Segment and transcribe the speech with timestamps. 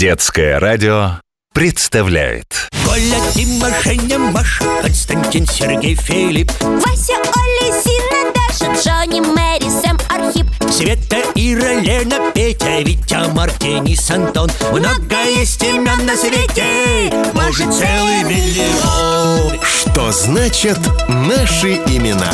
[0.00, 1.20] Детское радио
[1.52, 2.70] представляет.
[2.86, 10.46] Коля, Дима, Женя, Маша, Константин, Сергей, Филипп, Вася, Оля, Зина, Даша, Джонни, Мэри, Сэм, Архип.
[10.72, 18.22] Света, Ира, Лена, Петя, Витя, Марк, Денис, Антон Много есть имен на свете, может целый
[18.24, 19.60] миллион.
[19.62, 20.78] Что значит
[21.08, 22.32] наши имена?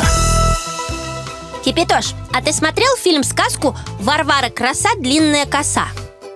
[1.65, 5.87] Кипятош, а ты смотрел фильм-сказку «Варвара краса, длинная коса»?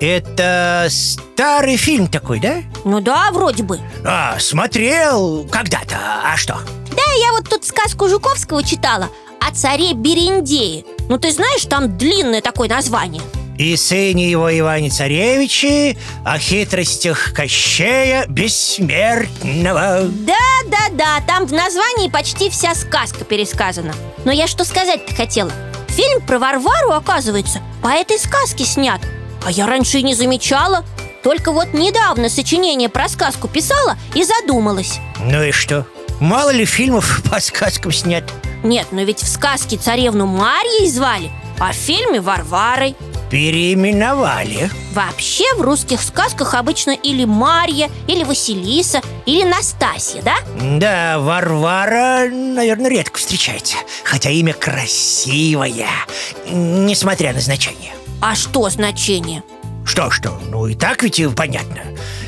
[0.02, 2.64] Это старый фильм такой, да?
[2.86, 3.80] Ну да, вроде бы.
[4.04, 5.96] А, смотрел когда-то,
[6.26, 6.58] а что?
[6.90, 9.10] Да, я вот тут сказку Жуковского читала
[9.40, 10.86] о царе Берендее.
[11.08, 13.22] Ну ты знаешь, там длинное такое название?
[13.60, 15.96] И сыне его Иване Царевиче
[16.26, 20.06] О хитростях Кощея Бессмертного.
[20.06, 23.94] Да-да-да, там в названии почти вся сказка пересказана.
[24.26, 25.52] Но я что сказать-то хотела?
[25.90, 29.00] Фильм про Варвару, оказывается, по этой сказке снят
[29.46, 30.86] А я раньше и не замечала.
[31.24, 35.00] Только вот недавно сочинение про сказку писала и задумалась.
[35.20, 35.86] Ну и что?
[36.20, 38.24] Мало ли фильмов по сказкам снят
[38.64, 42.96] Нет, но ведь в сказке царевну Марьей звали А в фильме Варварой.
[43.32, 44.70] Переименовали.
[44.94, 50.36] Вообще в русских сказках обычно или Марья, или Василиса, или Настасья, да?
[50.60, 55.88] Да, Варвара, наверное, редко встречается Хотя имя красивое
[56.52, 59.44] Несмотря на значение А что значение?
[59.84, 61.82] Что-что, ну и так ведь понятно.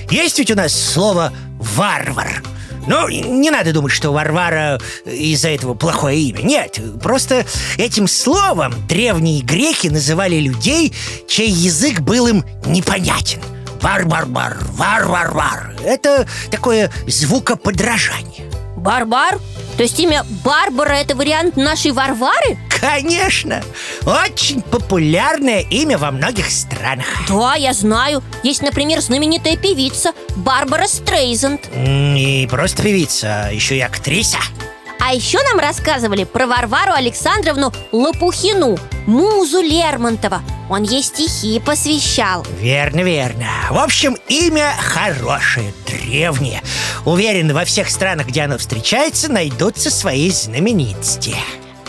[0.10, 2.44] Есть ведь у нас слово «варвар»
[2.86, 6.42] Ну, не надо думать, что Варвара из-за этого плохое имя.
[6.42, 7.46] Нет, просто
[7.78, 10.94] этим словом древние греки называли людей,
[11.28, 13.40] чей язык был им непонятен.
[13.82, 18.50] Вар-бар-бар, вар-вар-вар Это такое звукоподражание.
[18.78, 19.40] Барбар?
[19.78, 22.58] То есть имя Барбара это вариант нашей Варвары?
[22.84, 23.64] Конечно,
[24.06, 27.06] очень популярное имя во многих странах.
[27.30, 28.22] Да, я знаю.
[28.44, 31.62] Есть, например, знаменитая певица Барбара Стрейзенд.
[31.74, 34.38] И просто певица, а еще и актриса.
[35.00, 38.78] А еще нам рассказывали про Варвару Александровну Лопухину
[39.08, 40.42] Музу Лермонтова.
[40.70, 42.46] Он ей стихи посвящал.
[42.60, 43.48] Верно, верно.
[43.70, 46.62] В общем, имя хорошее, древнее.
[47.06, 51.38] Уверен, во всех странах, где оно встречается, найдутся свои знаменитости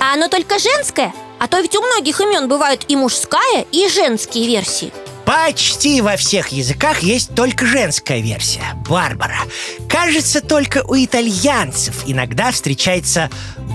[0.05, 1.15] А оно только женское?
[1.39, 4.93] А то ведь у многих имен бывают и мужская, и женские версии
[5.25, 9.39] Почти во всех языках есть только женская версия– Барбара
[9.89, 13.31] Кажется, только у итальянцев иногда встречается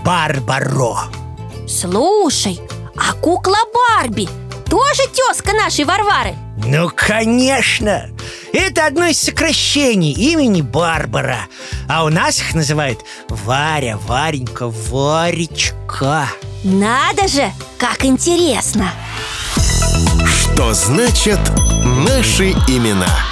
[0.06, 1.00] Барбаро
[1.68, 2.60] Слушай,
[2.96, 4.30] а кукла Барби
[4.70, 6.36] тоже тезка нашей Варвары?
[6.64, 8.08] Ну, конечно!
[8.54, 11.48] Это одно из сокращений имени Барбара
[11.88, 13.00] А у нас их называют
[13.30, 16.28] Варя, Варенька, Варечка
[16.64, 18.92] Надо же, как интересно!
[20.26, 21.40] Что значит
[21.84, 23.29] наши имена?